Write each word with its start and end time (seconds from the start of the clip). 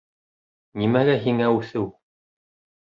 Нимәгә 0.85 1.19
һиңә 1.27 1.53
үҫеү? 1.61 1.87